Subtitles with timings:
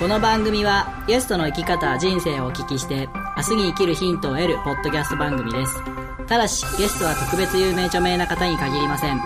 [0.00, 5.72] この番組はゲストの生き方人生をお聞きして明日に生きるヒントを得るポッドキャスト番組です。
[6.26, 9.20] ただしゲストは特別有名著名な方に限りません。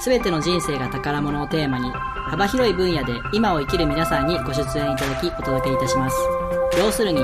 [0.00, 6.16] 全ての人生が宝物をテーマに幅広い分野で今を生きる皆さんにご出演いただきお届けいたします。
[6.78, 7.20] 要するに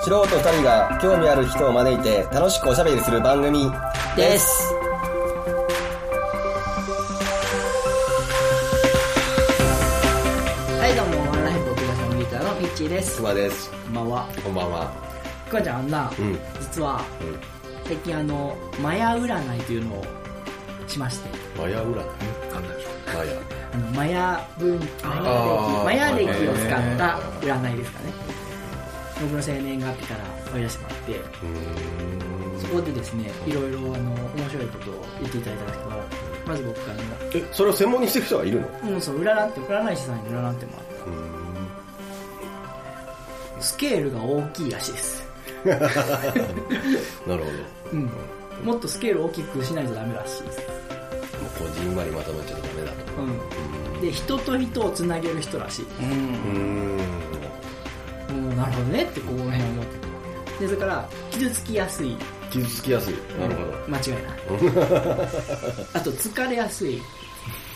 [0.00, 3.70] 素人二人が興味ある人を招いて楽しくおしゃべりする番組
[4.16, 4.73] です
[13.34, 13.70] です。
[13.70, 14.28] こんばんは。
[14.44, 14.92] こんばんは。
[15.50, 16.38] くわちゃんあんな、うん。
[16.60, 17.38] 実はうん。
[17.86, 20.04] 最近あのマヤ占いというのを
[20.86, 21.28] しまして。
[21.58, 21.94] マヤ占い？
[22.52, 23.38] なんでしょマヤ。
[23.74, 28.12] あのマヤ文あーマヤ歴マヤ歴を使った占いですかね。
[29.20, 31.20] 僕の生年月日から割り出してもらって。
[32.60, 35.90] そこでですねいろいろあの面白いことを言っていただいたんですけど
[36.46, 36.82] まず僕あ
[37.34, 38.96] えそれを専門にしてる人がいるの？
[38.96, 41.43] うそう占って占い師さんに占ってもらった
[43.60, 45.24] スケールが大きいらしいです。
[45.64, 45.88] なる
[47.26, 47.44] ほど。
[47.92, 48.10] うん。
[48.64, 50.58] もっとスケール大きくしないとダメらしいです。
[50.60, 50.64] も
[51.66, 53.22] うこじんまりまとめちゃダメだと。
[53.92, 54.00] うん。
[54.00, 55.86] で人と人をつなげる人らしい。
[56.00, 56.10] うん。
[56.10, 58.56] うーん。
[58.56, 60.04] なるほどねってこの辺思って。
[60.60, 62.16] でそれから傷つきやすい。
[62.50, 63.14] 傷つきやすい。
[63.40, 64.22] なるほ間違いない。
[65.94, 66.98] あと疲れやすい。
[66.98, 67.02] ど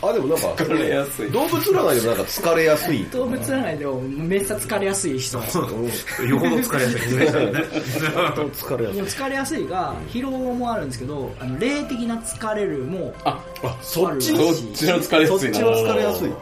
[0.01, 1.31] あでもなんか疲れやすい。
[1.31, 3.05] 動物占いでもなんか疲れやすい。
[3.07, 5.39] 動物占いでもめっちゃ疲れやすい人。
[5.39, 6.29] うん。
[6.29, 7.01] よほど疲れやすい。
[7.01, 15.59] 疲れやすい疲れやすいが疲労もあるんですけどあの霊的な疲れるもあ、あそっちあるそっちの疲れやすいな。
[15.59, 16.33] そっちの疲れやすい。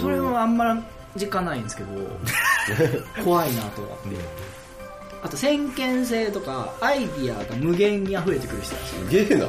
[0.00, 1.88] それはあんま実感ないんですけど
[3.24, 3.82] 怖いなと。
[3.82, 4.54] 思って
[5.24, 9.46] あと先見性とかアイディアが無限に溢れてくる人らしいすげえな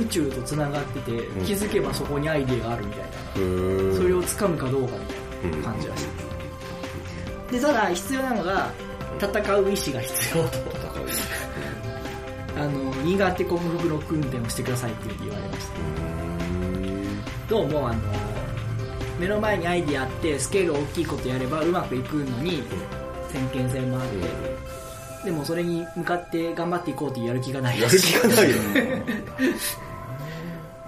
[0.00, 1.44] 宇宙とつながっててん。
[1.44, 3.10] 気づけばそこにアイディアがあるみたいな。
[3.96, 4.96] それを掴むかどうか
[5.42, 8.70] みたいな感じらしいでただ必要なのが
[9.20, 10.58] 戦う意志が必要と。
[12.56, 15.72] あの苦手克服の訓練をしてくださいって言われました。
[17.48, 18.00] どうもあの
[19.18, 22.62] 目の前にアイディアあってスケール大きいことやればうまくいくのに
[23.32, 24.70] 先見性もあって。
[25.24, 27.80] でもそれに向かって頑張っていこうというやる気がない。
[27.80, 28.56] やる気がないよ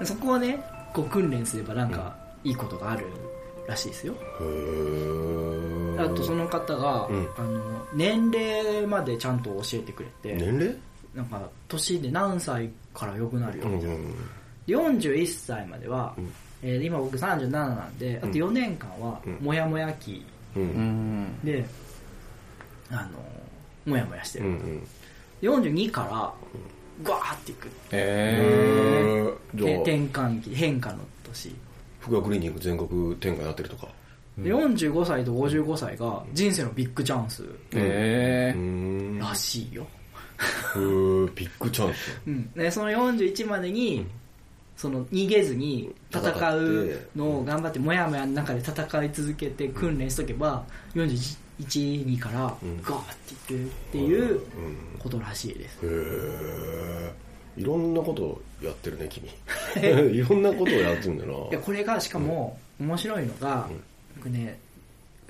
[0.05, 2.15] そこをねこう訓練すればなんか
[2.45, 3.07] いいことがある
[3.67, 4.15] らしいですよ。
[5.99, 7.29] あとその方が、うん。
[7.37, 10.77] あの年齢までちゃんと教えてくれて、年齢？
[11.15, 16.33] なんか年で何歳から良くなるよみたいな、んで41歳までは、うん。
[16.63, 19.39] えー今僕37なんであと4年間はうん。
[19.41, 20.25] モヤモヤ期。
[20.57, 21.25] ううん。
[21.25, 21.39] ん。
[21.45, 21.65] で、
[22.91, 23.19] あの
[23.87, 24.87] モヤモヤしてうる、ん。
[25.43, 26.33] 42から
[27.03, 27.69] ガーっていく。
[27.91, 29.81] えじゃあ。
[29.81, 31.55] 転換期変化の年。
[32.01, 33.89] 福岡クリニック全国展開になってるとか。
[34.39, 37.49] で45歳と55歳が人生のビッグチャンスー。
[37.75, 38.55] え
[39.21, 39.87] らしいよ、
[40.75, 41.35] へー。
[41.35, 42.21] ビッグチャンス。
[42.27, 44.07] うん、でその41までに、
[44.77, 50.65] その逃げずに戦うのを頑張ってもやもやの中で戦い続けて訓練しとけば
[50.95, 52.79] 41、2からガうん。
[52.81, 54.41] ーっていくっていう
[54.99, 55.79] ことらしいです。
[55.83, 57.13] へえ
[57.57, 59.29] いろんなことやってるね君。
[60.13, 61.33] いろんなことをやってるんだな。
[61.33, 63.69] いやこれがしかも面白いのが、
[64.17, 64.59] 僕ね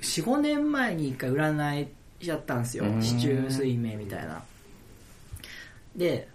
[0.01, 1.87] 45年前に一回占い
[2.21, 2.85] しちゃったんですよ。
[2.85, 3.01] うん。
[3.01, 4.41] 四柱推命みたいな。
[5.95, 6.27] で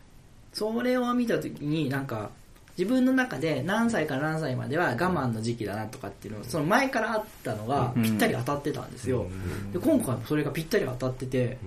[0.52, 2.30] それを見た時になんか
[2.78, 8.02] 自分の中で何歳から何歳までは我慢の時期だなとかっていうのその前からあったのがうん。
[8.04, 9.26] ぴったり当たってたんですよ、
[9.72, 11.58] で今回もそれがぴったり当たってて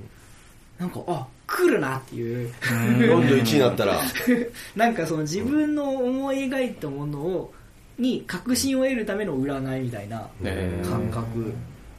[0.79, 2.51] なんかあ来るなっていう。
[2.61, 3.99] 41になったら。
[4.75, 7.53] なんかその自分の思い描いたものを
[7.97, 10.81] に確信を得るための占いみたいなえ。
[10.83, 11.53] 感覚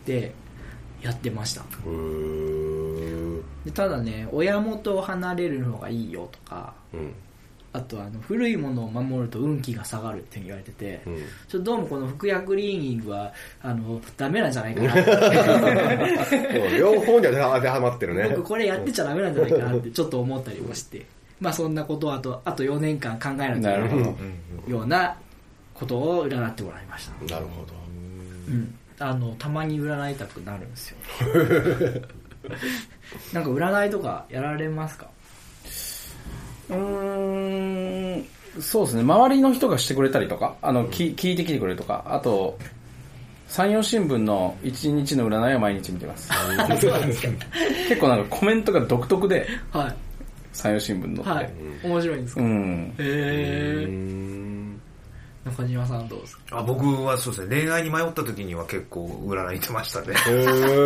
[0.06, 0.32] で
[1.02, 1.62] やってました。
[3.64, 7.12] でただね親元を離れるのがいいよとかうん
[7.74, 11.16] あとあの古いものを守ると運気が下がるって言われてて、うん。
[11.48, 13.32] ちょっとどうもこの服薬クリーニングは
[13.62, 14.94] あのダメなんじゃないかな
[16.76, 18.06] 両方には当てはまって。
[18.06, 21.06] る ね僕これやってちゃダメなんじゃないかなってちょっと思ったりもして。
[21.40, 24.70] まあそんなことをあとあと4年間考えなきゃいけない。
[24.70, 25.16] ような
[25.74, 27.34] ことを占ってもらいました。
[27.34, 27.72] なるほど。
[28.48, 30.96] うん、あのたまに占いたくなるんですよ。
[33.32, 35.08] なんか占いとかやられますか？
[36.72, 38.26] うーん、
[38.60, 39.02] そうですね。
[39.02, 42.58] 周りの人がしてくれたりとか、あの、き聞いてきてくれるとか、あと、
[43.48, 46.28] 山陽新聞の一日の占いを毎日見てます。
[46.80, 47.28] そうなんですか
[47.88, 49.94] 結構なんかコメントが独特で、はい
[50.54, 51.30] 山陽新聞のって。
[51.30, 51.50] はい
[51.82, 52.94] 面白いんですか、うへん。
[52.98, 54.61] えうん
[55.44, 56.58] 中島さんどうですか？
[56.58, 60.14] あ僕はそうですね、恋愛に迷った時には結構占い行ってましたね。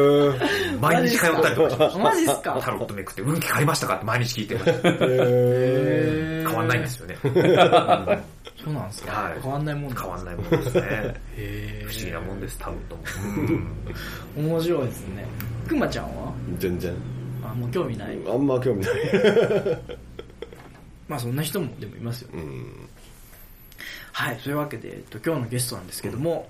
[0.80, 1.98] 毎日通ったりとかしました。
[1.98, 2.60] マジっすか？
[2.64, 4.88] タロットめくって、運気変わりましたかって毎日聞いてました。
[4.88, 7.16] へ変わんないんですよね。
[8.64, 10.82] そうなんですか、はい変わんないもん変わんないもんですね。
[11.36, 13.02] へ不思議なもんです、タロットも。
[14.36, 15.26] うん面白いですね。
[15.68, 16.32] くまちゃんは？
[16.56, 16.94] ー全然。
[17.44, 18.18] あ、もう興味ない。
[18.26, 18.92] あんま興味ない。
[21.08, 22.42] まあそんな人もでもいますよね。
[22.42, 22.85] うん。
[24.16, 26.48] はい、そういうわけで、えっと、今日のゲストなんですけども、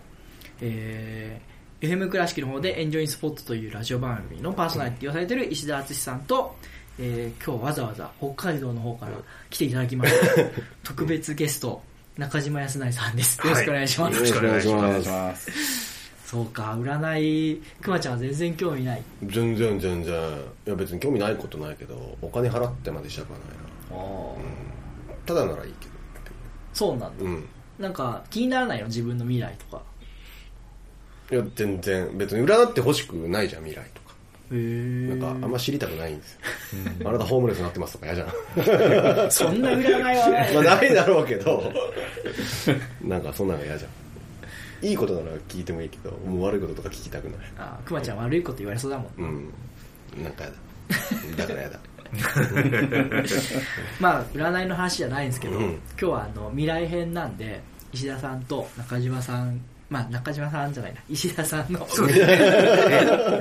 [0.61, 6.55] えー、FM 倉敷の方でエンジョインスポットというラジオ番組のパーソナリティをされている石田敦さんと、
[7.01, 9.13] えー、今日わざわざ北海道の方から
[9.51, 10.43] 来ていただきました、
[10.85, 11.83] 特別ゲスト、
[12.17, 13.45] 中島康成さんです。
[13.45, 14.15] よろしくお願いします。
[14.15, 14.43] よろしくお
[14.83, 16.13] 願いします。
[16.25, 19.03] そうか、占い、くまちゃんは全然興味ない。
[19.25, 20.15] 全然全然。
[20.15, 25.27] いや別に興味ないことないけど、お金払ってまでしたくはないな。
[25.27, 25.89] ただならいいけ
[26.77, 27.25] そうなんだ。
[27.25, 27.25] ど。
[27.25, 27.49] うん。
[27.78, 28.87] なんか気にならないの？
[28.87, 29.82] 自分の未来とか。
[31.31, 32.17] いや、全然。
[32.17, 34.06] 別に占ってほしくないじゃん、未来とか。
[34.50, 36.38] なんか、あんま知りたくないんですよ。
[37.05, 38.28] あなたホームレスになってますとか嫌じゃん。
[39.31, 39.99] そんな占いは
[40.31, 40.55] ない。
[40.55, 41.73] まあ、ないだろうけど、
[43.02, 43.90] なんかそんなの嫌じゃん。
[44.87, 47.38] いいことなら聞いてもいいけど、もう悪いこととか聞きたくない。
[47.58, 49.11] あ、くまちゃん悪いこと言われそうだもん。
[49.19, 50.22] うん。
[50.22, 50.56] なんか嫌だ。
[51.38, 51.81] だから嫌だ。
[54.01, 57.61] まあ、占いの話じゃないんですけど、うん今日はあの未来編なんで、
[57.93, 62.39] 石田さんと中島さん、まあ中島さんじゃないな、石田さんの、そうですね。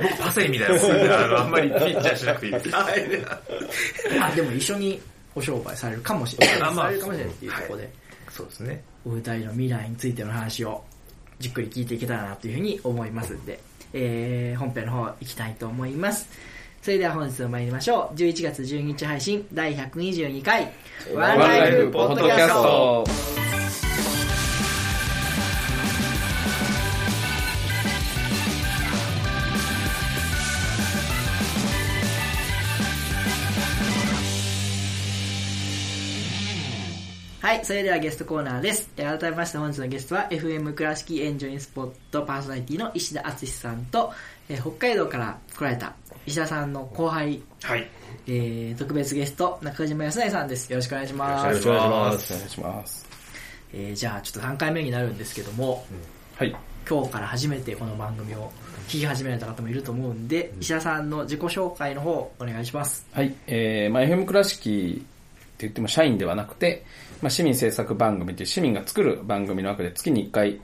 [0.02, 2.70] 僕パセリみたいなもんで、あの、あんまりピッチャーしなくていいです。
[2.70, 3.02] はい。
[4.20, 5.00] あ、でも一緒に
[5.34, 6.62] ご紹介されるかもしれない。
[6.62, 7.90] あまあされるかもしれないっていうところで、
[8.30, 8.82] そうですね。
[9.04, 10.82] お二人の未来についての話を
[11.38, 13.60] じっくり聞いていけたらなというふうに思いますんで、
[13.92, 16.28] えー、本編の方行きたいと思います。
[16.86, 18.14] それでは本日も参りましょう。
[18.14, 20.72] 11月12日配信第122回、
[21.12, 23.45] ワンライフポッドキャスト。
[37.46, 38.90] はい、それではゲストコーナーです。
[38.96, 44.12] えー改めまして本日のゲストは FM 倉敷エンジョインスポットパーソナリティの石田敦さんと、
[44.48, 45.94] えー北海道から来られた
[46.26, 47.88] 石田さんの後輩、はい。
[48.26, 50.72] えー特別ゲスト中島康成さんです。
[50.72, 51.46] よろしくお願いします。
[51.46, 52.48] よろしくお願いしまお願いす。
[52.48, 53.06] します。
[53.72, 55.86] えーじゃあちょっと3回目になるんですけども、
[56.34, 56.56] はい。
[56.90, 58.50] 今日から初めてこの番組を
[58.88, 62.10] 聞き始められた方もいると思うんで、石田さんの自己紹介の方
[62.40, 63.06] お願いします。
[63.12, 63.32] はい。
[63.46, 65.06] えー、まあ FM 倉敷
[65.56, 66.84] って言っても社員ではなくて、
[67.22, 70.60] まあ市民制作番組という市民が作る番組の中で月に1回、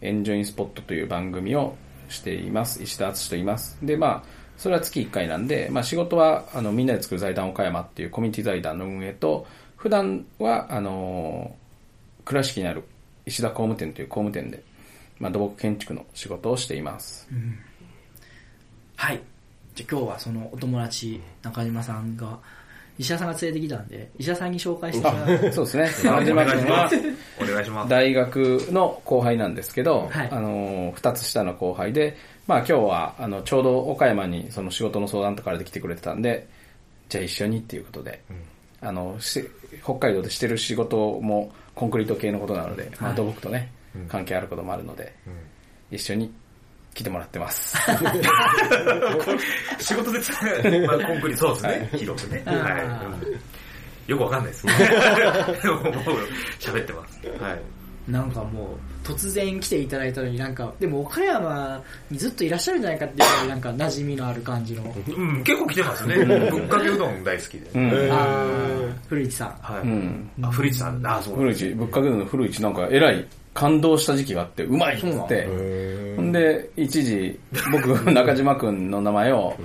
[0.00, 1.76] エンジョインスポットという番組を
[2.08, 2.82] しています。
[2.82, 3.78] 石田敦と言います。
[3.80, 4.22] で、まあ、
[4.58, 9.46] それは月1回なんで、まあ仕事は、あの、みんなで作る財団岡山っていうコミュニティ財団の運営と、
[9.76, 11.54] 普段は、あの
[12.24, 12.82] 倉敷にある
[13.26, 14.62] 石田工務店という工務店で、
[15.18, 17.28] まあ土木建築の仕事をしています。
[17.30, 17.58] うん
[18.96, 19.20] はい。
[19.74, 22.38] じゃ今日はそのお友達、中島さんが、
[22.98, 25.52] 石田さんが連れてきたんで、石田さんに紹介してもらう。
[25.52, 26.10] そうですね。
[26.10, 26.26] お願い
[26.60, 26.96] します。
[27.42, 27.88] お願いします。
[27.90, 28.38] 大学
[28.70, 36.46] の後輩なんですけど、はいあの、二つ下の後輩で、まあ今日は、あの、ちょうど岡山にその仕事の相談とかで来てくれてたんで、
[37.08, 38.20] じゃあ一緒にっていうことで、
[38.80, 39.44] あの、し
[39.82, 43.72] 北海道でしてる仕事もコンクリート系のことなので、まあ土木とね、
[44.08, 45.12] 関係あることもあるので、
[45.90, 46.32] 一緒に
[46.94, 47.76] 来てもらってます。
[49.80, 51.90] 仕事で使う、 まあ、コンクリ、そうですね。
[51.96, 52.42] 広くね。
[52.46, 53.40] はいうん。
[54.06, 54.72] よくわかんないですね。
[55.64, 55.82] もう
[56.60, 57.20] 喋ってます。
[57.42, 57.60] はい。
[58.10, 64.94] なんかもう、突然来ていただいたのになんか、でも岡山にずっといらっしゃるんじゃないかっていうぐらいなんか馴染みのある感じの。
[65.16, 66.16] うん、結構来てますね。
[66.16, 67.70] ぶっかけうどん大好きで。
[67.74, 68.12] うん。
[68.12, 69.48] あー、古市さん。
[69.62, 69.88] はい。
[69.88, 70.30] うん。
[70.42, 71.36] あ、古市さん、あ、そう。
[71.36, 75.46] 古市、ぶっかけるの古市なんか偉い感動した時期があって、うまいっつって、
[76.16, 77.38] ほんで、一時、
[77.70, 79.56] 僕、 中島くんの名前を、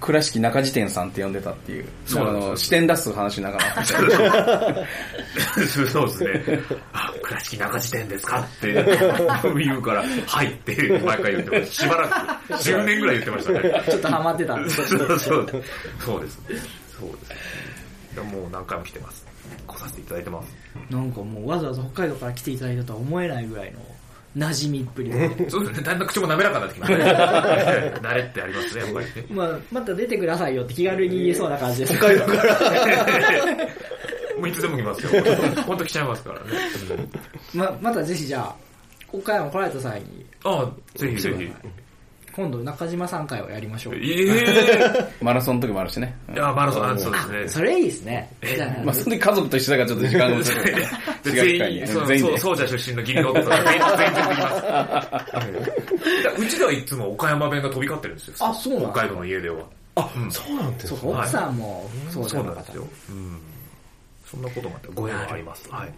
[0.00, 3.84] 倉敷中辞典さんって呼んでたっていう、そうあの視点出す話しながら。
[3.84, 4.02] そ
[6.04, 6.60] うですね。
[6.92, 11.84] あ、倉敷中辞典ですかって言うから、はいって毎回言ってました。
[11.84, 13.82] しばらく、10年ぐらい言ってましたね。
[13.90, 15.62] ちょっとハマってたんですそうそうそうです。
[15.98, 16.40] そうです。
[18.14, 19.26] いやもう何回も来てます。
[19.66, 20.59] 来させていただいてます。
[20.90, 23.80] なんかもうわざわざ北海道から来ていただいたとは思えないぐらいの
[24.36, 25.50] 馴染みっぷりで。
[25.50, 25.84] そうですね。
[25.84, 27.94] だんだん口も滑らかになってきましたね。
[28.00, 29.12] 慣れってありますね、やっぱりね。
[29.30, 31.96] まあ、また出てくださいよって気軽に言えそうな感じです。
[31.96, 32.54] 北海道から。
[34.38, 35.22] もういつでも来ますよ。
[35.66, 36.44] ほんと来ちゃいますからね。
[37.52, 38.54] ま、またぜひじゃあ、
[39.12, 41.52] 岡山来られた際に、ああ、ぜひぜひ。
[42.32, 43.94] 今度中島さん会をやりましょう。
[43.96, 46.14] ええ マラソンの時もあるしね。
[46.32, 47.48] いや、マラソン、あそうですね。
[47.48, 48.30] それいいですね。
[48.84, 50.86] まあ、その時家族と一緒だからちょっと時間が遅れる。
[51.24, 51.74] で違う機全。
[51.74, 54.50] 員、そう、全員でそう、そうじゃ出身の義理の弟が全員、全員連れてきま
[56.36, 56.42] す。
[56.42, 58.34] うちではいつも岡山弁が飛び交ってるんですよ。
[58.40, 59.58] あそうなんだ北海道の家では。
[59.96, 62.86] あ、そうなんですそう、奥さんもそうそうなんですよ。
[63.10, 63.40] うん。
[64.24, 65.68] そんなこともあって、ご縁はあります。
[65.70, 65.92] はい。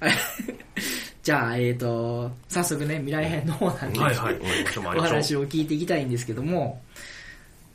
[1.28, 4.36] じゃあ、えっ、と、早速ね、未来編の方なんで、はいはい。
[4.78, 6.80] おお話を話を聞いていきたいんですけども、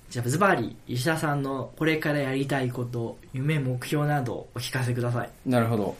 [0.09, 5.29] じゃあ、ズバリ、石田さんのこれからやりたいこと、夢、目標などお聞かせください。
[5.45, 5.95] なるほど。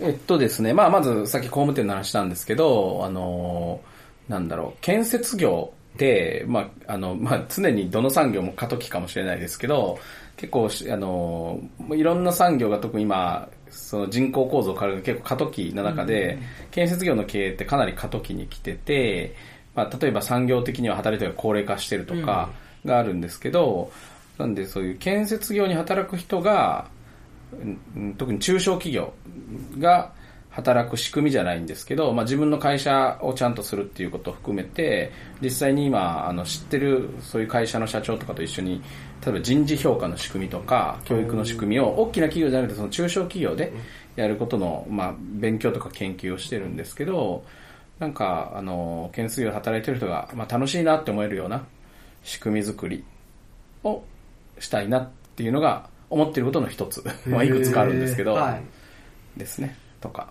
[0.00, 9.98] えっとですね、まあまずさっき工務店の話したんですけど、あのー、なんだろう、建設業って、まあ、あの、まあ常にどの産業も過渡期かもしれないですけど、
[10.36, 11.58] 結構し、あの
[11.90, 16.38] いろんな産業が特に今、その人口構造を変わる結構過渡期の中で、
[16.70, 19.34] 建設業の経営ってかなり過渡期に来てて、
[19.74, 22.50] まあ例えば産業的には働いてる高齢化してるとか
[22.84, 23.90] があるんですけど、
[24.38, 26.86] なんでそういう建設業に働く人が、
[27.52, 29.12] うん特に中小企業
[29.78, 30.12] が
[30.52, 38.82] 働く仕組みじゃないんですけど、まあ、自分の会社をちゃんとするっていうことを含めて、実際に今、あの、知ってるそういう会社の社長とかと一緒に、
[39.24, 43.72] 例えば人事評価の仕組みとか、教育の仕組みを、大きな企業じゃなくて、その中小企業で
[44.14, 47.44] やることの、まあ、勉強とか研究をしてるんですけど、
[47.98, 51.64] なんか、あの、建設業で働いてる人が、まあ、楽しいなって思えるような
[52.24, 53.04] 仕組み作り
[53.84, 54.02] を
[54.58, 57.02] したいなっていうのが、思っていることの一つ。
[57.26, 58.62] まあ、いくつかあるんですけど、はい。
[59.38, 59.74] ですね。
[59.98, 60.30] とか。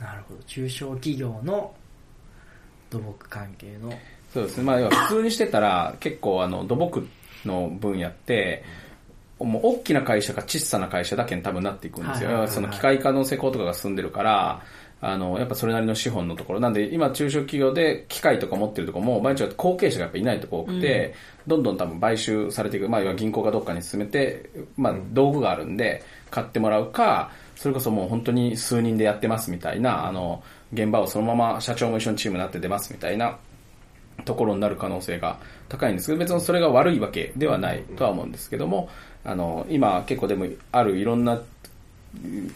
[0.00, 0.42] なるほど。
[0.44, 1.74] 中小企業の
[2.90, 3.92] 土木関係の。
[4.32, 4.64] そうですね。
[4.64, 7.08] まあ、要は普通にしてたら、結構あの、土木
[7.44, 8.64] の分野って、
[9.38, 12.22] もう大きな会社か小さな会社だけに多分なっていくんですよ。
[12.22, 14.62] はいはいはいはいその機械化の施工とかが進んでるから、
[15.00, 16.60] あの、やっぱそれなりの資本のところ。
[16.60, 21.14] なんで、今中小企業で機械とか持ってるところも、毎日は後継者がやっぱいないとこ多くて、
[21.46, 22.88] どんどん多分買収されていく。
[22.88, 33.38] まあ、要は銀行がどっかに進めて、まあ、道具があるんで、買ってもらうか、それこそもう本当に数人でやってますみたいな、あの、現場をそのまま社長も一緒にチームになって出ますみたいな、
[34.24, 38.88] ところになる可能性が高いんですけど、別にそれが悪いわけではないとは思うんですけども、
[39.24, 41.40] あの、今結構でもあるいろんな、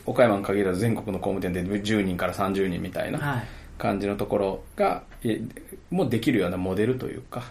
[0.07, 3.47] 岡山に限らず全国の工務店で10人から30人みたいなはい。
[3.76, 5.40] 感じのところが、え
[5.90, 7.45] もうできるようなモデルというか、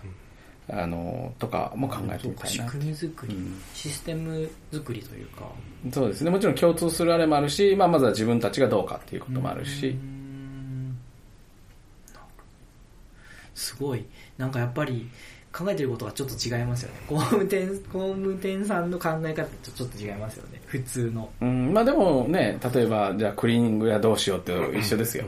[0.72, 2.66] あの、とかも考えてみたいな。
[2.66, 3.38] 仕組み作り、
[3.74, 5.50] システム作りというか。
[5.92, 6.30] そうですね。
[6.30, 9.98] もちろん共通するあれもあるし、まあまずは自分たちがどうかっていうこともあるし
[13.56, 14.06] すごい。
[14.38, 15.10] なんかやっぱり
[15.52, 17.02] 考えてることがちょっと違いますよね。
[17.08, 20.62] 工務店、工務店さんの考え方とちょっと違いますよね。
[20.66, 21.30] 普通の。
[21.42, 25.26] うん、まあでもね、例えば、じゃあクリーニング屋どうしようって一緒ですよ。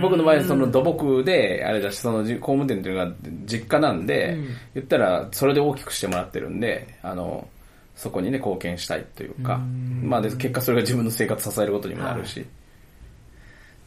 [0.00, 3.12] 僕の場合、その土木で、あれだし、そのじ工務店っていうのが
[3.44, 4.48] 実家なんで、うん。
[4.74, 7.46] 言ったら、それで大きくしてもらってるんで、あの、
[7.94, 9.58] そこにね、貢献したいというか、
[10.02, 12.44] まあで、結果それが自分の生活支えることにもなるし、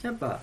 [0.01, 0.39] やっぱ、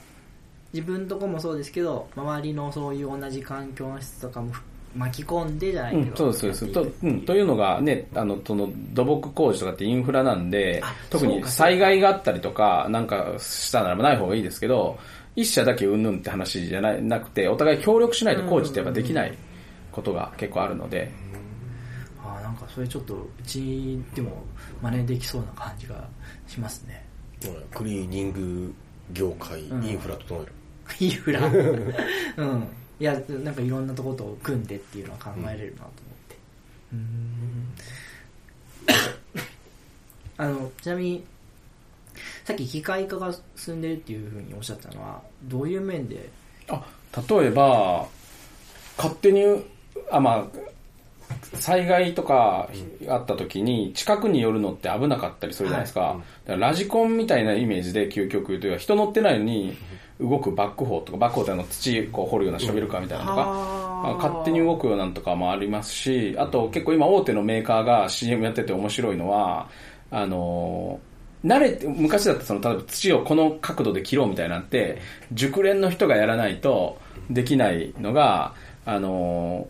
[0.72, 4.52] 自分とこもそうですけど、周りのそういう同じ環境の人とかも
[4.96, 6.10] 巻き込んでじゃないけど。
[6.10, 7.00] うん、そうです、そうです。
[7.00, 7.06] とう。
[7.08, 14.98] ん、というのがね、あの、その土木工事とかってインフラなんであ、特に災害があったりとか、なんかしたならばない方がいいですけど、
[15.40, 19.36] 一社だけうんぬんって話じゃななくて、お互い協力しないと工事ってやっぱできない
[19.90, 21.10] ことが結構あるので、
[22.22, 24.42] ああ、なんかそれちょっと、うちでも
[24.82, 26.06] 真似できそうな感じが
[26.46, 27.04] しますね。
[27.72, 28.74] クリーニング
[29.12, 30.52] 業界、んインフラ整える。
[30.98, 31.40] インフラ。
[32.36, 32.68] うん。
[32.98, 35.92] いや、なんかいろんなとこと組んでっていうのは考えれるなと思っ
[36.28, 36.36] て。
[36.92, 37.72] うん。
[40.36, 41.24] あの、ちなみに、
[42.50, 46.28] さっき機械化が進んでるっていうふうにおっしゃったのは、どういう面で？
[46.68, 46.84] あ、
[47.28, 48.06] 例えば、
[48.96, 49.44] 勝手に、
[50.10, 50.46] あ、まあ、
[51.54, 52.68] 災害とか
[53.08, 56.20] あった時に近くに寄るのって危なかったりするじゃないですか。
[56.44, 59.76] だからラジコンみたいなイメージで究極言うというか、人乗ってないのに
[60.20, 69.68] 動くバックホーとか、バックホーってあの土こう掘るようなショベルカーみたいなのとか、はあ勝手に動くようなのとかもありますし、あと結構今大手のメーカーが CM やってて面白いのは、
[70.10, 70.98] あの
[71.44, 74.98] 慣れて、昔だったらその、例えば土をこの角度で切ろうみたいなんて、
[75.32, 76.98] 熟練の人がやらないと
[77.30, 78.54] できないのが、
[78.84, 79.68] あの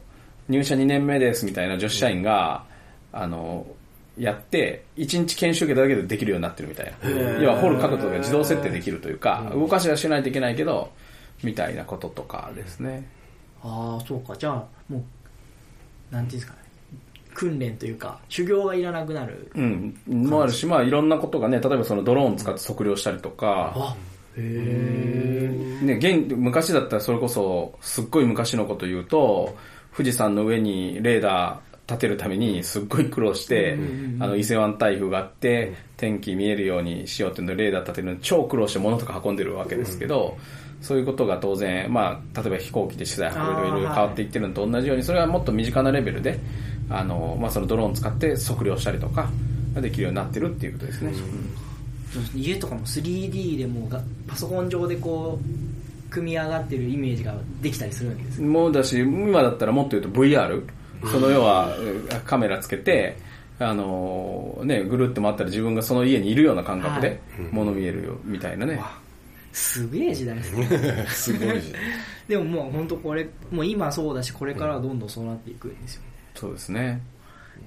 [0.48, 2.64] 入社2年目ですみたいな女子社員が、
[3.12, 3.66] あの
[4.18, 7.40] やって、1日研修受けただけでできるようになってるみたいな。
[7.40, 10.90] 要は掘る角度が自動設定できるというか、動かしはしないといけないけど、
[11.42, 13.08] みたいなこととかですね。
[13.62, 14.36] ああ、そうか。
[14.36, 16.59] じゃあ、もう、なんていうんですかね。
[17.34, 19.50] 訓練というか、修行がいらなくなる。
[19.54, 19.94] うん。
[20.06, 23.96] もあるし、まあいろんなことがね、例えばそのドローン使って測量したりとか、あ、
[24.36, 24.42] へ
[25.82, 25.84] え。
[25.84, 29.56] ね、現、昔だったらそれこそ、すっごい昔のこと言うと、
[29.96, 33.76] 富士山の上にレーダー立てるためにすっごい苦労して、
[34.20, 40.38] あの伊勢湾台風があって、天気見えるようにしようっていうのでレーダー立てるのに超苦労して物とか運んでるわけですけど、
[40.80, 46.38] そういうことが当然、まあ、例えば飛行機で取材運いろいろ変わっていってるのと同じように、それはもっと身近なレベルで、
[46.90, 49.30] あの、まあ、そのドローン使って測量したりとか、
[49.74, 51.12] ができるようになってるっていうことですね。
[52.34, 60.66] 家とかも 3D でもうがパソコン上でこう組み上がってるイメージができたりするわけですねもうだし、今だったらもっと言うと VR、
[61.12, 63.16] その要はえーカメラつけて、
[63.60, 67.20] あのーね、ぐるって回ったら自分がその家にいるような感覚で
[67.52, 68.82] 物見えるよみたいなね。
[69.52, 71.06] すげえ時代ですね。
[71.10, 71.72] すごいじ
[72.28, 76.09] でももう本当これもう今そうだしこれからはどんどんそうなっていくんですよね
[76.40, 77.02] そうですね。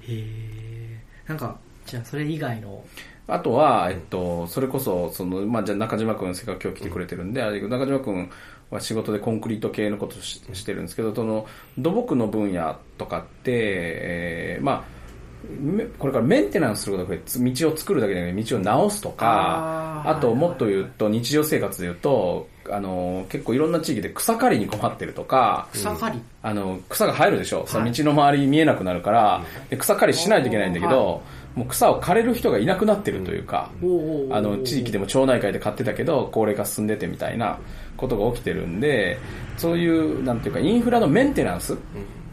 [0.02, 2.84] へえんかじゃあそれ以外の？
[3.28, 8.30] あとは、えっと、それこそ、その、まあ、じゃあ中島くん、せっかく今日来てくれてるんで、あれ中島くん
[8.70, 11.46] は仕事でコンクリート系のことをししてるんですけど、その、
[11.78, 14.93] 土木の分野とかって、えーまあ、め
[15.98, 31.22] これからメンテナンスすることが増えて道を作るだけじゃなくて道を直すとか、あともっと言うと日常生活で言うと、あの、結構いろんな地域で草刈りに困ってるとか、草刈り、あの、草が生えるでしょ、その道の周り見えなくなるから、で草刈りしないといけないんだけど、
[31.54, 33.70] もう草を刈れる人がいなくなってるというか、
[34.30, 37.58] あの、地域でも町内会で買ってたけど、高齢化進んでてみたいな
[37.96, 39.18] ことが起きてるんで、
[39.56, 41.76] そういう、なんていうか、インフラのメンテナンス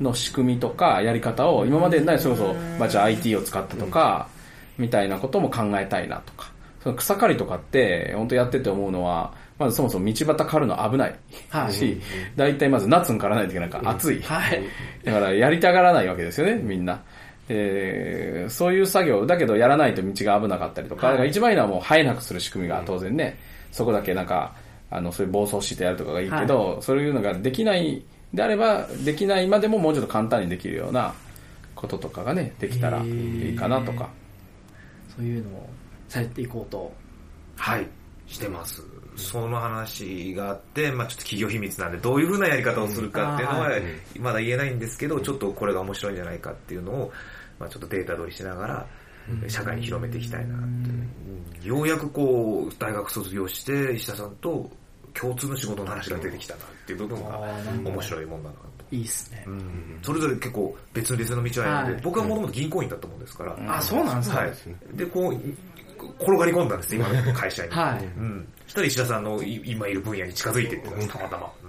[0.01, 4.27] の仕組みとか、やり方を、今までない、それこそ、まあ、じゃあ IT を使ったとか、
[4.77, 6.51] みたいなことも考えたいなとか。
[6.81, 11.15] その草刈りとかって、本当やってて思うのは、まずそもそも道端刈るの危ない
[11.49, 11.73] はい。
[11.73, 12.01] し、
[12.35, 14.21] 大体まず夏に刈らないといけないから暑い。
[14.21, 14.63] はい。
[15.03, 16.99] だからやりたがらないわけですよね、みんな。
[17.47, 23.37] でそういう作業、だけどやらないと道が危なかったりとか、だから一番いいのはもう生えなくする仕組みが当然ね、
[23.71, 24.55] そこだけなんか、
[24.89, 31.13] あの、そういう暴走してやるとかがいいけど、そういうのができないであれば、できないまでももうちょっと簡単にできるような
[31.75, 34.09] こととかがね、できたらいいかなとか。
[35.15, 35.69] そういうのを
[36.07, 36.91] されていこうと。
[37.57, 37.87] はい、
[38.27, 38.81] してます。
[39.15, 43.69] その話があって、まあちょっと企業秘密なんで、どういう風なやり方をするかっていうのは
[44.19, 47.11] まだ言えないんですけど、ちょっとこれが面白いんじゃないかっていうのを、
[47.59, 48.87] まあちょっとデータ取りしながら、
[49.47, 51.75] 社会に広めていきたいなっていう。
[51.75, 54.69] ようやくこう、大学卒業して、石田さんと
[55.13, 56.63] 共通の仕事の話が出てきたな。
[56.63, 57.39] っていう部分が
[57.91, 58.61] 面白いもんだなと。
[58.91, 64.51] いいっすね、うんそれぞれ結構別々の道を歩んで、はい僕はもともと銀行員だったもんですから、あそうなんですか、はい。
[64.93, 65.33] で、こう、
[66.19, 67.69] 転がり込んだんです、今の会社に。
[67.71, 68.47] はいうん。
[68.65, 71.51] そしたら石田さんのい今いる分野に近づいていってたんです、たまたま。
[71.63, 71.67] う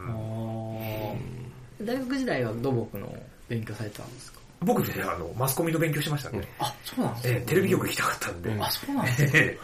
[1.82, 3.12] ん大学時代は土木の
[3.48, 4.40] 勉強されてたんですか？
[4.64, 6.46] 僕ね、あの、マスコミの勉強しましたね。
[6.60, 8.56] あそうなんですか、えーテレビ局行きたかったんで。
[8.60, 9.30] あそうなんですか？
[9.34, 9.58] え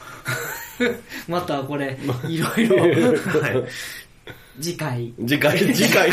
[1.29, 1.97] またこれ
[2.29, 3.65] いろいろーはい。
[4.61, 5.13] 次回。
[5.27, 6.11] 次回、 次回。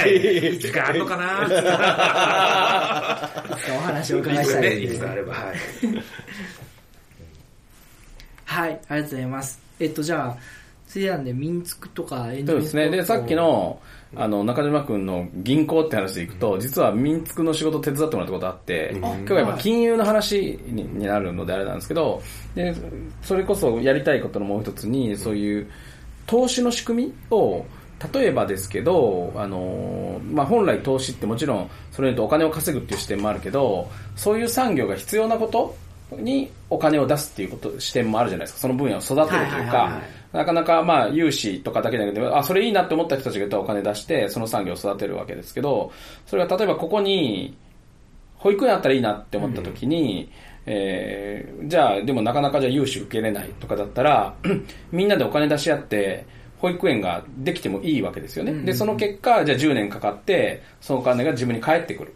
[0.59, 1.47] 時間あるのかな？
[3.75, 4.61] お話をお伺いしたい。
[4.61, 5.55] ね、いつあれば、はい。
[8.45, 9.59] はいありがとうございます。
[9.79, 10.37] えっとじゃあ
[10.87, 12.89] それなんで民宿とかエンジそうですね。
[12.89, 13.79] で、さっきの、
[14.15, 22.21] あの、中島くんの銀行って話でいくと、実は民宿の仕事手伝ってもらったことあって、今日はやっぱ金融の話にになるのであれなんですけど、
[22.53, 22.73] で、
[23.23, 25.67] それこそやりたいことのもう一つに、そういう
[26.27, 27.65] 投資の仕組みを、
[28.13, 35.75] 例えばですけど、あの、まあ、本来投資ってもちろん、それによってお金を稼ぐっていう視点もあるけど、そういう産業が必要なこと
[36.11, 38.59] にお金を出すっていうこと、視点もあるじゃないですか。
[38.59, 40.01] その分野を育てるというはいはいはいかは
[40.33, 45.91] い、なかなかまあ融資とかだけじゃなくて、あ、それいいなって思った人たちがお金出して、その産業を育てるわけですけど、
[46.25, 47.55] それが例えばここに、
[48.35, 50.29] 保育園あったらいいなって思った時に、
[50.65, 54.35] えーじゃあでもなかなかじゃあ融資受けれないとかだったら、
[54.91, 56.25] みんなでお金出し合って、
[56.59, 58.53] 保育園ができてもいいわけですよね。
[58.63, 62.13] で、その結果、じゃあ10年かかって、そのお金が自分に返ってくる。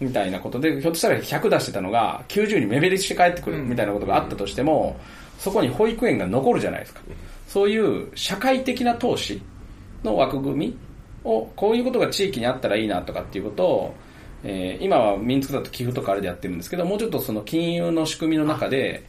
[0.00, 4.98] みたいなことで、ひょっとしたら100出してたのが90に目減りして帰ってくるみたいなことがあったとしても、
[5.38, 7.00] そこに保育園が残るじゃないですか。
[7.48, 9.40] そういう社会的な投資
[10.04, 10.78] の枠組み
[11.24, 13.94] を、こういうことが地域にあったらいいなとかっていうことを、
[14.44, 19.04] えー今は民族だと寄付とかあれでやってるんですけど、もうちょっとその金融の仕組みの中で、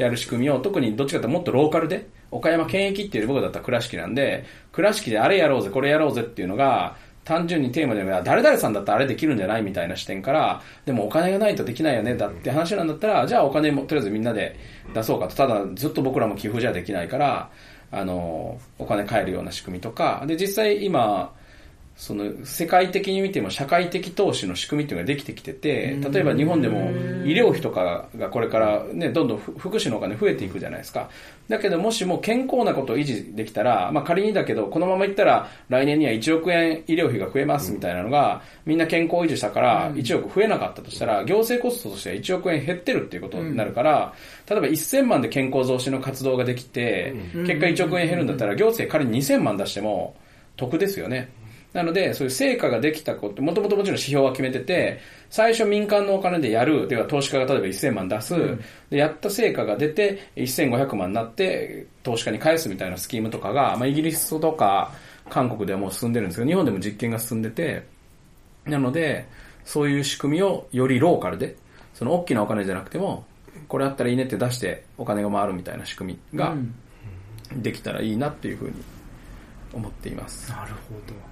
[0.00, 14.56] やる仕組みを、特にどっちかというともっとローカルで、岡山県域っていう僕だったら倉敷なんで、倉敷であれやろうぜ、これやろうぜっていうのが、単純にテーマでも、誰々さんだったらあれできるんじゃないみたいな視点から、でもお金がないとできないよね、だって話なんだったら、じゃあお金もとりあえずみんなで
[14.92, 15.36] 出そうかと。
[15.36, 17.50] ただずっと僕らも寄付じゃできないから、
[17.92, 21.32] あの、お金返るような仕組みとか、で、実際今、
[22.02, 26.90] その世界的に見ても社会的投資の仕組みっていうのができてきてて、例えば日本でも
[27.24, 31.08] 医療費とかがこれからね、どんどんふ福祉のお金増えていくじゃないですか。
[31.48, 44.12] だけどもしも健康なことを維持できたら、まあ仮にだけど、このままいったら来年には1億円医療費が増えますみたいなのが、みんな健康を維持したから1億増えなかったとしたら、行政コストとしては1億円減ってるっていうことになるから、
[44.50, 50.16] 例えば1000万で健康増進の活動ができて、結果1億円減るんだったら、行政仮に2000万出しても
[50.56, 51.28] 得ですよね。
[51.72, 58.34] なので、そういう成果ができたこと、もともともちろん指標は決めてて、最初民間のお金でやる、では投資家が例えば1000万出す、
[58.90, 64.92] でやった成果が出て1500万になって投資家に返すみたいなスキームとかが、まあ、イギリスとか
[65.30, 67.82] 韓国ではもう進んでるんですけど、日本でも実験が進んでて、
[68.66, 69.26] なので、
[69.64, 71.56] そういう仕組みをよりローカルで、
[71.94, 73.24] その大きなお金じゃなくても、
[73.68, 76.54] これあったらいいねって出してお金が回るみたいな仕組みが
[77.56, 78.74] できたらいいなっていうふうに
[79.72, 80.50] 思っています。
[80.50, 81.31] なるほど。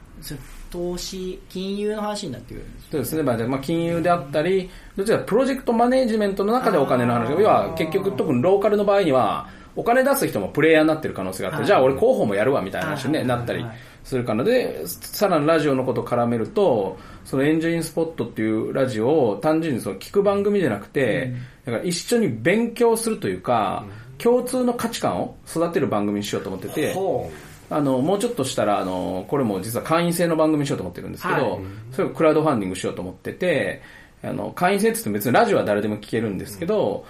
[0.71, 3.23] 投資、金融の話になってくるんですそうですね。
[3.23, 7.31] まあ、まあ、金融であったり、どちらかプロジェクトマネージメントの中でお金の話。
[7.33, 11.67] 要は、結局、特にローカルの場合には、お金出す人もプレイヤーになってる可能性があって、はい。
[11.67, 23.85] じゃあ俺広報もやるわみたいな話に、ねはいなったりはいするからで、さらにラジオのことを絡めると、そのエンジンスポットっていうラジオを単純にその聞く番組じゃなくて、だから一緒に勉強するというか、
[24.19, 27.31] 共通の価値観を育てる番組にしようと思ってて、ほ
[27.71, 31.61] あの、もうちょっとしたら、あの、これも実は会員制の番組にしようと思ってるんですけど、はい。
[31.93, 33.81] それをクラウドファンディングしようと思ってて、
[34.23, 37.07] あの、会員制って言っても別にラジオは誰でも聞けるんですけど、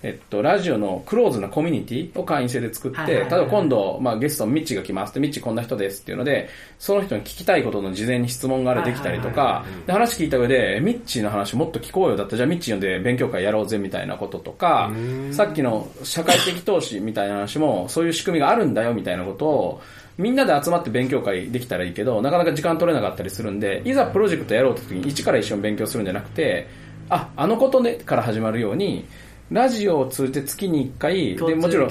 [0.00, 12.16] えっと、ラジオのクローズなコミュニティを会員制で作って、例えば今度、まあゲストのミッチが来ますって、ミッチこんな人ですっていうので、その人に聞きたいことの事前に質問があれできたりとか、で話聞いた上で、えミッチーの話もっと聞こうよ。
[12.16, 14.92] だったら、じゃあミッチー呼んで勉強会やろうぜみたいなこととか、
[15.32, 19.80] さっきの社会的投資みたいな話も、そういう仕組みがあるんだよみたいなことを、
[20.16, 26.68] みんなで集まって勉強会できたらいいけど、なかなか時間取れなかったりするんで、いざプロジェクトやろうって時に一から一緒に勉強するんじゃなくて、
[27.08, 29.04] あ、あのことねから始まるように、
[29.50, 31.88] ラジオを通じて月に1回、で、共通もちろん、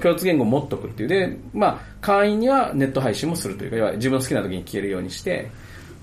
[0.00, 1.08] 共通言語を持っとくっていう。
[1.08, 5.48] で、まあ、会員にはネット配信もするというか、要は自分の好きな時に聞けるようにして、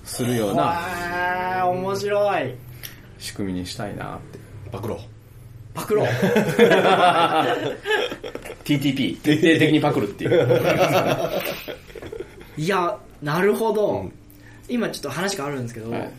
[0.04, 0.54] するようう。
[0.54, 2.54] なああ、面白い。
[3.18, 4.38] 仕組みにしたいなって。
[4.72, 4.96] 暴露
[5.74, 6.06] パクロー。
[8.64, 10.48] TTP、徹底的にパクるっていう。
[12.56, 14.10] いや、なるほど。
[14.68, 16.10] 今ちょっと話変わるんですけど、はい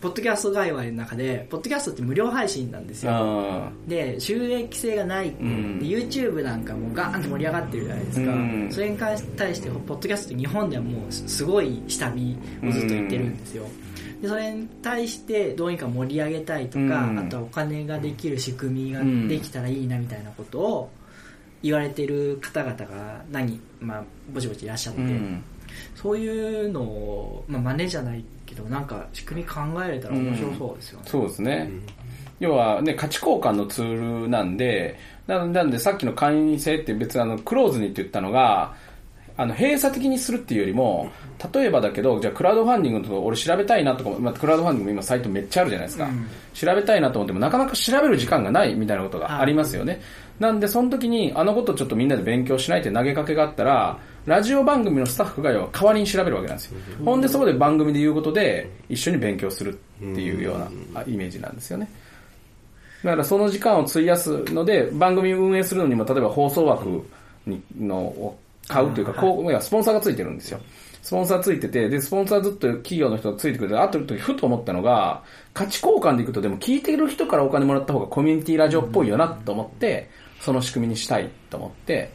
[0.00, 3.12] ポッドキャスト界隈の中で、ポッドキャストって無料配信なんですよ。
[3.12, 8.32] あで、収益性がない、んで YouTube なんかもガーンと盛り上がってるじゃないですか。
[8.32, 13.64] うんそれに対して、ポッドキャストって日本ではもうすごい下火をずっと言ってるんですよ。
[14.22, 20.90] で、それに対してどうにか盛り上げたいとか、うんあとはお金ができる仕組みができたらいいなみたいなことを
[21.62, 25.42] 言われてる方々が何、まあ、ぼちぼちいらっしゃって、うん。
[25.94, 31.04] そういうのを、まあ、真似じゃないけど、なんか仕組み考えれたら面白そうですよね。
[31.08, 31.70] そうですね。
[32.40, 38.74] 要はね、価値交換のツールなんで、ななんでさっきの会員制って別にあの、クローズにって言ったのが、
[39.38, 41.10] あの、閉鎖的にするっていうよりも、
[41.54, 46.08] 例えばだけど、じゃあクラウドファンディングとか俺調べたいなとか、まあ、クラウドファンディングも今サイトめっちゃあるじゃないですか。
[46.54, 50.00] 調べたいなと思ってもなかなか調べる時間がないみたいなことがありますよね。
[50.40, 53.96] なんでその時にあのことちょっとみんなで勉強しないって投げかけがあったら、
[54.26, 56.80] ラジオ番組のスタッフが代わりに調べるわけなんですよ。
[57.04, 61.88] ほんでそこで番組で言うことで一緒に勉強するっていうようなあイメージなんですよね。
[63.04, 67.06] だからその時間を費やすので、番組を運営するのにも、例えば放送枠
[67.46, 68.36] にのを
[68.68, 70.60] 買うというか、こういやスポンサーがついてるんですよ。
[71.02, 75.22] スポンサーついてて、で、スポンサーずっと企業の人がついてくれて、あと時ふと思ったのが、
[75.54, 82.10] 価値交換でいくと、でも聞いてる人からお金もらった方がコミュニティラジオっぽいよなと思って、その仕組みにしたいと思って、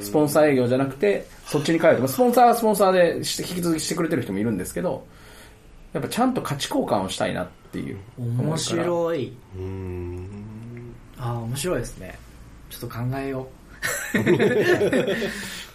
[0.00, 3.22] スポンサー営業じゃなくて、そっちに変えて、スポンサーはスポンサーで引
[3.56, 5.04] き続きしてくれてる人もいるんですけど、
[5.92, 7.98] やっぱちゃんと価値交換をしたいなっていう。
[8.18, 9.36] 面白い。
[9.56, 12.18] うーんああ、面白いですね。
[12.70, 13.48] ちょっと考えよ
[14.14, 14.18] う。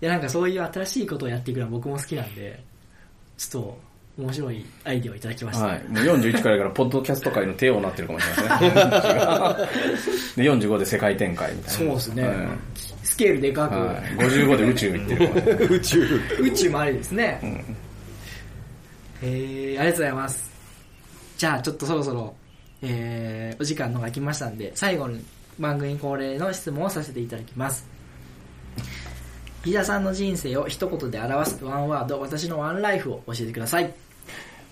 [0.00, 2.62] いや、なんかそういう新しいことをやっていくのは僕も好きなんで、
[3.36, 3.78] ちょっと
[4.18, 5.66] 面白いアイディアをいただきました。
[5.66, 5.84] はい。
[5.84, 10.44] もう41くらいから、ポッドキャスト界の帝王になってるかもしれないですね。
[10.44, 11.78] で、45で世界展開みたいな。
[11.78, 12.58] そうですね、うん
[13.02, 13.96] スケールでかく、はい。
[14.18, 15.64] 55で宇宙行ってるかもしれない。
[15.66, 17.66] 宇 宙宇宙もありですね。
[19.22, 20.50] えー、ありがとうございます。
[21.36, 22.34] じゃあ、ちょっとそろそろ、
[22.82, 25.22] えー、お時間のが来ましたんで、最後に
[25.58, 27.86] 番組恒例の質問をさせていただきます。
[29.64, 33.92] 飯田さんの人生を一言で表すワンワード、私のワンライフを教えてください。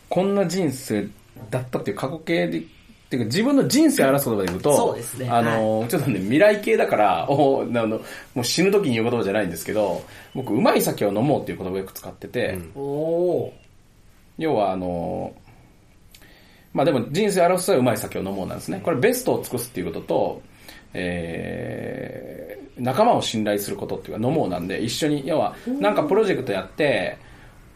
[0.09, 1.09] こんな人生
[1.51, 2.62] だったっていう過去形で
[3.11, 8.01] ていうか自分の人生を表す言葉で言うと、そうですねあの、ちょっとね、未来系だから、おあのも
[8.37, 10.03] う死ぬ時に言う言葉じゃないんですけど、
[10.35, 13.55] 僕、うまい酒を飲もうっていう言葉をよく使ってて、おお
[14.37, 15.35] 要はあの、
[16.74, 18.81] まあでも人生を表す際はうまい酒を飲もうなんですね。
[18.85, 20.42] これベストを尽くすっていうことと、
[20.94, 27.18] えー、仲間を信頼することっていうか飲もうなんで、一緒に、要は、なんかプロジェクトやって、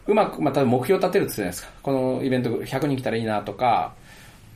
[0.07, 1.71] うまく、まあ、例えば目標立てるって言ないですか。
[1.81, 3.93] このイベント100人来たらいいなとか、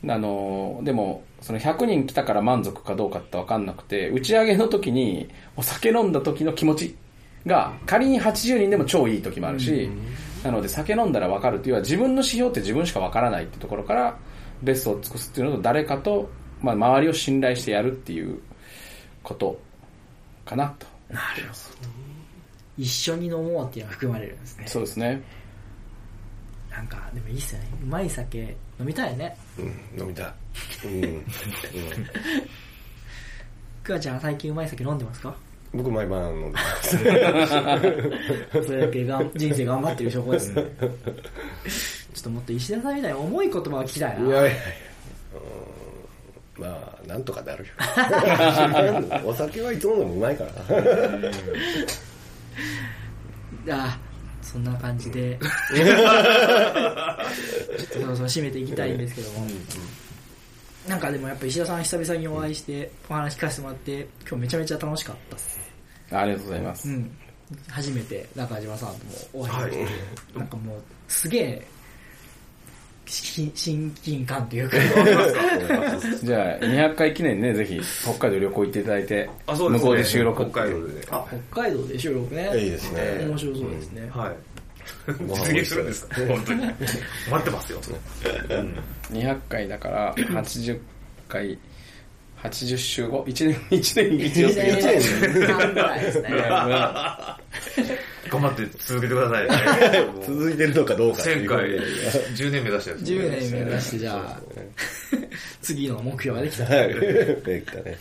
[0.06, 6.96] あの、でも、その100人来たから満足かどうかってわかんなくて、打ち上げの時に、お酒飲んだ時の気持ち
[7.46, 9.90] が、仮に80人でも超いい時もあるし、
[10.44, 14.16] なので酒飲んだらわかるっていうのは自分の指標って自分しかわからないってところから、
[14.62, 18.40] ベストを尽くすっていうのと誰かと、まあ、周りを信頼してやるっていう
[19.22, 19.60] こと
[20.44, 20.86] かなと。
[21.12, 21.48] なるほ
[21.82, 21.88] ど
[22.76, 25.22] 一緒に飲もうっていうのが含まれるんですねそうですね。
[26.70, 28.38] なんかでもいいっすよねうまい酒
[28.78, 30.26] 飲みたいねうん、飲みたい。
[30.84, 31.04] うん。
[31.04, 31.24] うん
[33.82, 35.34] くわちゃんは最近うまい酒飲んでますか？
[35.72, 36.98] 僕、毎晩飲んでます。
[36.98, 40.62] それだけがん人生頑張ってる証拠ですね
[42.14, 44.58] ちょっともっと石田さんみたいに重い言葉を聞きたいないやいやいやうん
[46.58, 47.70] まあ、なんとかなるよ。
[49.24, 50.50] お酒はいつもでもうまいから。
[53.86, 53.98] あ
[54.42, 55.86] そんな感じで ちょっ
[57.88, 59.46] とそろそろ締めていきたいんですけども、
[60.88, 65.60] なんかでもやっぱ石田さん久々にお会いしてお話聞かせてもらって今日めちゃめちゃ楽しかったっす
[66.10, 66.88] ありがとうございます。
[66.88, 67.10] うん
[67.68, 69.90] 初めて中島さんともお会いでき
[70.32, 71.77] て、なんかもうすげえし
[73.08, 73.50] 親
[74.02, 74.76] 近感というか
[76.22, 79.84] じゃあ、200回記念ね、ぜひ、北海道旅行行っていただいて、あ、そうですね。
[79.84, 80.50] 向こうで収録。
[80.50, 80.92] 北海道で。
[81.10, 84.32] あ北海道で収録ねいいですね面白そうですね、はい。
[85.26, 86.16] ご飯実現するんですか？
[86.26, 86.66] 本当に。
[86.68, 86.74] 待
[87.40, 87.80] ってますよ。
[89.12, 90.78] 200回だから、80
[91.28, 91.58] 回、
[92.42, 94.54] 80週後 ?1 年、1年、1一年。
[95.34, 96.28] 年 半ぐらいですね
[98.30, 100.06] 頑張って続けてくださいね。
[100.26, 101.68] 続いてるのかどうかっていう1000回、
[102.36, 104.40] 10年目指してるんですね10年目指してじゃあ
[105.62, 106.94] 次の目標ができたはい。
[106.94, 107.98] できたね。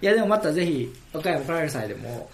[0.00, 2.30] いやでもまたぜひ和歌山来られる際でも、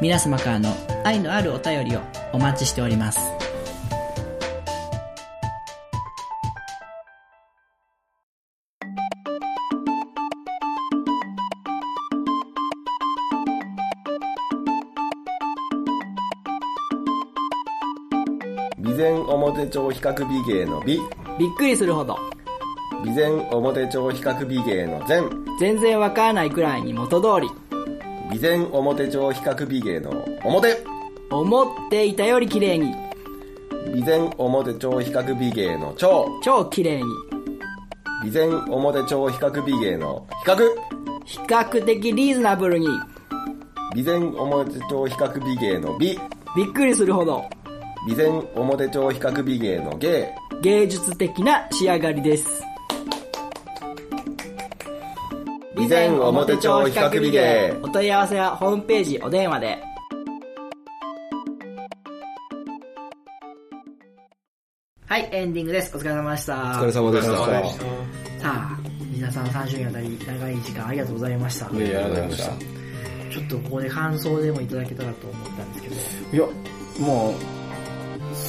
[0.00, 2.00] 皆様からの愛のあるお便りを
[2.32, 3.18] お待ちしております。
[18.80, 21.00] 備前表町比較美芸の美。
[21.40, 22.16] びっくりするほど、
[23.02, 25.24] 備前表町比較美芸の善。
[25.58, 27.48] 全然わからないくらいに元通り、
[28.30, 30.10] 備前表町比較美芸の
[30.44, 30.84] 表。
[31.30, 32.92] 思っていたより綺麗に、
[33.86, 36.26] 備前表町比較美芸の長。
[36.42, 37.04] 超綺麗に、
[38.30, 40.58] 備前表町比較美芸の比較。
[41.24, 42.88] 比較的リーズナブルに、
[43.94, 46.18] 備前表町比較美芸の美。
[46.56, 47.44] びっくりするほど、
[48.08, 50.34] 備前表町比較美芸の芸。
[50.62, 52.69] 芸術的な仕上がりです。
[55.80, 57.74] 備前表町比較美芸。
[57.82, 59.78] お問い合わせはホームページお電話で。
[65.06, 65.96] はい、エンディングです。
[65.96, 66.54] お疲れ様でした。
[66.54, 67.36] お疲れ様でした。
[67.36, 67.78] さ
[68.44, 68.78] あ、
[69.10, 71.66] 皆さん3週にわたり長い時間ありがとうございました。
[71.66, 72.50] ありがとうございまし
[73.30, 75.96] ちょっとここで感想でもいただけたらと思ったんですけど、
[76.30, 76.36] た。
[76.36, 77.59] いや、もう、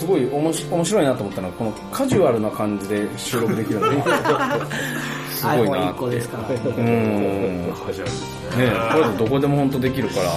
[0.02, 4.02] すごいおもし面白いなと思ったのは、このカジュアルな感じで収録できるので、
[5.30, 5.94] すごい iPhone1 な。
[5.94, 6.44] 個ですから。
[6.50, 7.68] うーん。
[7.68, 10.32] ね初めてですこれだとどこでも本当できるから、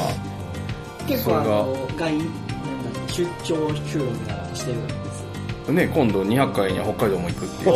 [1.07, 2.19] 結構あの、外、
[3.09, 3.55] 出張
[3.87, 4.95] 収録ならしてるんで
[5.67, 5.73] す。
[5.73, 7.71] ね、今度200回には北海道も行くっていう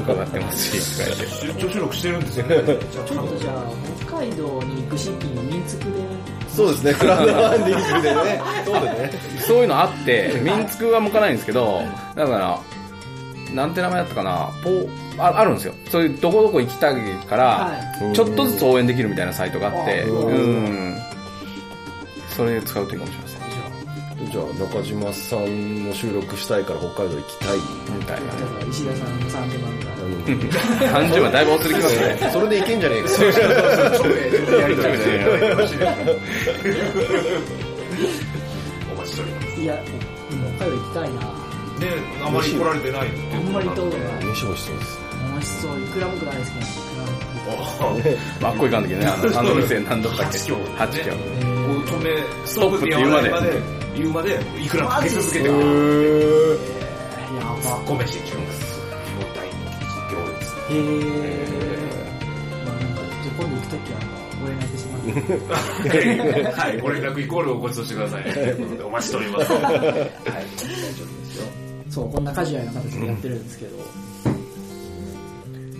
[0.00, 1.04] 伺ってますし、
[1.46, 2.56] 出張収録してるんですよね。
[2.90, 3.64] ちょっとじゃあ、
[4.16, 5.90] 北海道に行く資金を民宿で、
[6.48, 8.42] そうですね、 クラウドファンディングでね。
[8.64, 9.40] そうですね。
[9.46, 11.82] そういうのあって、民宿は向かないんですけど、
[12.14, 12.58] だから、
[13.54, 15.74] なんて名前だったかな、ポーああるんですよ。
[15.90, 16.94] そういうどこどこ行きたい
[17.28, 20.98] から、はちょっとずつ応援できるみたいなサイトがあって、あうん。
[22.30, 23.25] それ使うといいかもしれません。
[24.24, 27.58] じゃあ、中島さんの収録したいから北海道行きたい。
[27.98, 28.32] みたいな。
[28.32, 29.96] だから石田さんの30万ぐらい。
[31.06, 32.30] 30万だいぶ多すぎますね。
[32.32, 33.08] それで行けんじゃねえか。
[34.56, 34.92] やりたい
[38.90, 39.60] お待ちしております。
[39.60, 39.78] いや、
[40.56, 41.20] 北海道行きたいな。
[41.20, 41.92] ね
[42.24, 44.24] あまり来られてないあんまり行ったことない。
[44.24, 44.98] 飯美味しそうです。
[45.30, 45.78] 美味しそう。
[45.78, 46.80] いくら僕大好きなんです
[48.40, 51.04] まあ、っこいかんだけどね、あの、店何度だっけ八丁八丁。
[51.04, 51.16] けど。
[51.16, 53.30] お米ストップって言うまで、
[53.96, 55.56] 言うまで、いくらかけ続けて、やば。
[57.86, 58.76] 米してきます。
[59.14, 60.44] もう大人気行列。
[60.70, 61.46] へー。
[62.64, 63.98] まあなんか、じゃあ今度行くときは、
[64.42, 64.98] ご連絡しま
[66.54, 66.60] す。
[66.60, 68.24] はい、ご連絡イコールをご馳走してください。
[68.32, 68.50] とい。
[68.52, 69.52] うことで、お待ちしております。
[69.52, 71.44] はい、大丈夫ですよ。
[71.90, 73.70] そう、こんなカジュアルな形でやってるんですけど。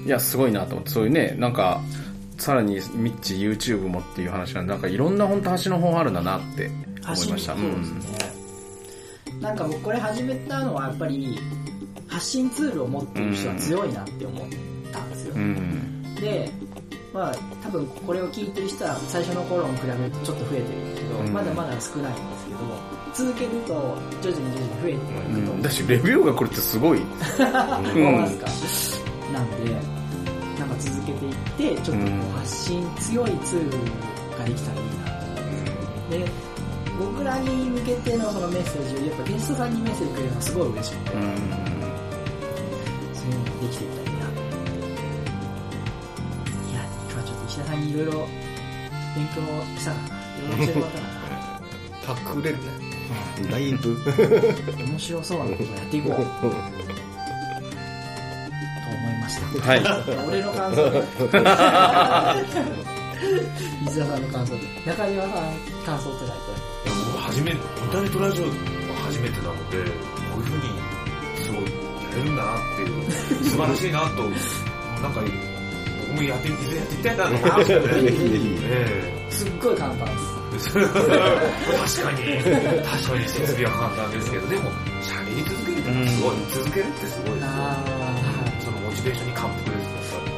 [0.07, 0.09] い。
[0.09, 0.53] や、すごい。
[0.53, 1.09] なと思って、そうい。
[1.09, 1.81] うね、なんか、
[2.39, 4.27] さらにミッチ YouTube もってい。
[4.27, 4.97] う話なんで、なんかい。
[4.97, 6.71] ろんな本当橋の本あるんだなって
[7.13, 7.55] 思いました。
[7.55, 9.41] 発信そうですね。
[9.41, 11.39] なんか僕これ始めたのはやっぱり、
[12.09, 14.49] 発信ツールを持ってる人は強いなって思っ
[14.93, 15.35] たんですよ。
[15.35, 15.43] うん。
[15.43, 16.15] うん。
[16.15, 16.51] で、
[17.13, 22.59] まあ、多分これを聞いてる人は最初の頃に比べるとちょっと増えてるんですけど、うんまだまだ少ないんですけど、
[23.15, 23.73] 続けると
[24.23, 26.99] 徐々に徐々に増えていくと思うん、だし、レビューがこれってすごい。
[26.99, 27.11] 思い
[28.13, 28.47] ますか？
[29.33, 29.73] なんで、
[30.59, 31.35] なんか続けていっ
[31.77, 33.71] て、ちょっとこうんう発信強いツール
[34.39, 35.51] ができたらいいなと思
[36.07, 36.19] って。
[36.19, 36.31] で、
[36.99, 41.21] 僕らに向けてのそのメッセージを、やっぱゲストさんにメッセージくれるのはすごい嬉しくて、うん。
[43.13, 44.25] そういうのができていったらいいな。
[46.71, 49.41] いや、今日はちょっと石田さんにいろいろ勉強
[49.79, 50.17] したかな。
[50.37, 51.17] いろいろ教えてもらったかな。
[52.15, 52.63] パクれるね。
[53.51, 53.97] だいぶ。
[54.79, 56.13] 面白そうなことをやっていこう。
[56.17, 56.23] と
[58.89, 59.69] 思いました。
[59.69, 59.81] はい。
[60.27, 61.05] 俺の感想で。
[63.85, 64.61] 水田さんの感想で。
[64.87, 65.33] 中島さん
[65.85, 66.66] 感想とかいや僕
[67.27, 67.59] 初め、イン
[67.93, 68.51] ターネットラジオは
[69.07, 69.85] 初めてなので、こ
[70.39, 70.65] ういう風に、
[71.45, 71.71] すごい、や
[72.17, 72.89] れるんだなっていう、
[73.45, 74.23] 素晴らしいなと、
[75.03, 75.21] なんか、
[76.09, 77.87] 僕もやってみ、いずれやってみたいなと思いましたね。
[79.31, 80.13] すっごい簡単で
[80.61, 80.79] す。
[80.79, 81.01] え 確か
[82.13, 82.19] に、
[82.83, 84.71] 確かに設備は簡単ですけど、でも、
[85.03, 87.49] 喋り続けるってすごい、続けるってすごいですよ。
[87.51, 87.53] あ
[88.65, 89.81] そのモチベーションに感服です、
[90.15, 90.31] やっぱり。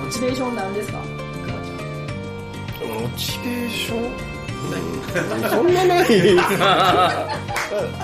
[0.00, 0.98] ーモチベーションなんですか？
[0.98, 1.04] モ
[3.16, 4.00] チベーション？
[5.50, 6.08] そんなない。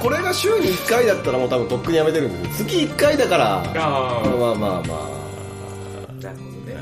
[0.01, 2.69] これが週に1回だったらもう多分とっくにやめてるんですよ。
[2.69, 3.61] 月1回だから。
[3.61, 3.65] あ
[4.39, 4.61] まあまあまあま
[6.21, 6.75] なるほどね。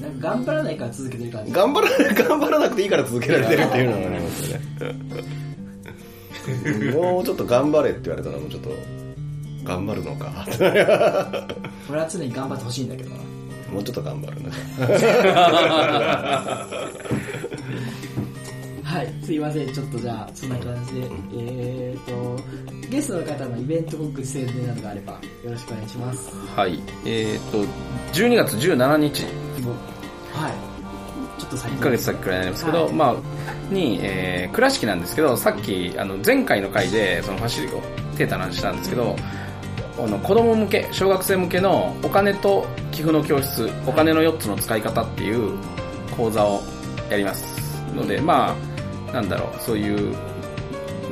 [0.00, 1.44] なんか頑張らないから続けてる感あ。
[1.46, 1.52] じ。
[1.52, 4.64] 頑張ら、頑張らなくていいから続けられてるっていうのがありますよね。
[6.92, 8.70] もうちょっと頑張れって言われたらもうちょっと、
[9.64, 10.44] 頑張るのか。
[11.88, 13.16] 俺は常に頑張ってほしいんだけどな。
[13.72, 14.50] もうちょっと頑張るな。
[18.92, 19.72] はい、すいません。
[19.72, 22.38] ちょっとじゃあ、そんな感じで、えーと、
[22.90, 25.18] ゲストの方のイベント告知宣伝などがあれば、よ
[25.50, 26.36] ろしくお願いします。
[26.54, 26.78] はい。
[27.06, 27.64] えっ、と、
[28.12, 29.22] 12月17日、
[30.34, 31.40] はい。
[31.40, 37.68] ちょっと先1ヶ月先くらいになりますけど、はいまあ、に、えー、倉敷なんですけど、さっき、あの、前回の回で、そのファシリ
[38.18, 39.16] テーターの話したんですけど、
[39.98, 45.56] あの、子供向け、小学生向けのお金と寄付の教室、お金の4つの使い方っていう
[46.14, 46.60] 講座を
[47.08, 47.62] やります。
[47.94, 48.71] ので、まあ、
[49.12, 50.12] なんだろう、そういう、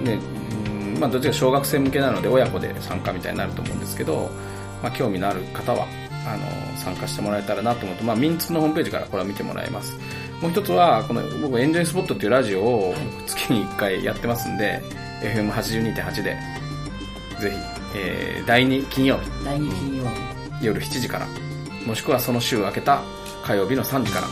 [0.02, 0.18] ね、
[0.66, 4.30] うんまあ、どっちか小学生向けなので、親子で参加みたいになると思うんですけど、
[4.82, 5.86] まあ、興味のある方は、
[6.26, 9.96] あの、参加してもらえたらなと思うと、まあ、ミンツのホームページからこれは見てもらえます。
[10.40, 12.94] もう一つは、この、僕、エンジョイスポットっていうラジオを
[13.26, 14.80] 月に1回やってますんで、
[15.22, 16.36] FM82.8 で、
[17.40, 17.56] ぜひ、
[17.96, 20.40] えー、第2金曜日、第2金曜日。
[20.62, 21.26] 夜7時から、
[21.86, 23.02] もしくはその週明けた
[23.42, 24.26] 火曜日の3時から、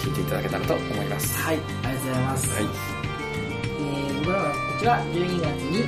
[0.00, 1.36] 聞いていただけたらと思います。
[1.42, 1.58] はい、
[1.98, 2.48] とうございます。
[2.50, 2.64] はい。
[2.64, 5.86] えー、僕らはこちら12月に、え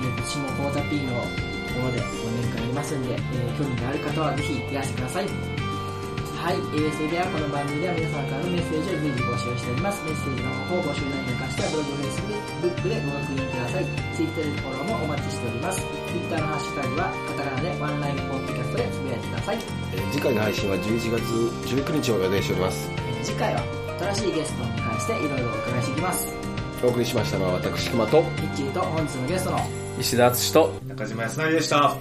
[0.00, 5.62] ー、と下高座 P のところで忘年会やりますんで、えー、興味がある方はぜひいらしてください。
[6.42, 10.02] はい、えー、それではこの番組では皆様からのメッセージを随時募集しております。
[10.02, 13.86] メッセージの方法、募集内容に関してはブログ、フェイスブックでご確認ください。
[14.18, 15.78] Twitter でフォローもお待ちしております。
[16.10, 19.58] Twitter のハッシュタグはカタカナでワンライフポッドキャストでつぶやいてください。
[19.94, 21.22] えー次回の配信は11月
[21.70, 22.90] 19日を予定しております。
[22.90, 23.62] えー次回は
[24.02, 26.28] 新しいゲストしていろいろお伺いしていきます。
[26.84, 29.58] お送りしましたのは私、熊と、ミッチーと本日のゲストの
[29.98, 31.96] 石田敦と中島康成でした。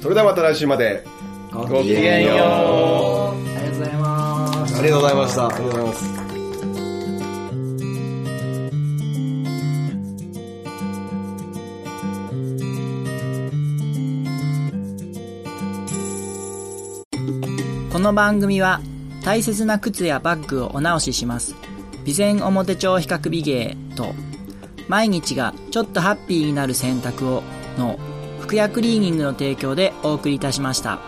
[0.00, 1.04] それではまた来週まで。
[1.52, 2.36] ごきげんよう。
[2.36, 4.78] ありがとうございます。
[4.78, 5.46] ありがとうございました。
[5.46, 6.22] ありがとうございます。
[17.92, 18.80] この番組は
[19.22, 21.54] 大切な靴やバッグをお直しします
[22.04, 24.14] 備前表帳比較美芸と
[24.88, 27.42] 毎日がちょっとハッピーになる選択を
[27.78, 27.98] の
[28.40, 30.98] 服薬クリーニングの提供でお送りいたしました。